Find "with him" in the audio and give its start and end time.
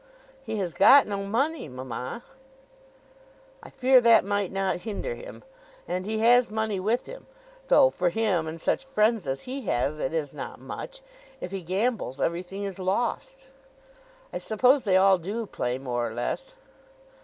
6.79-7.27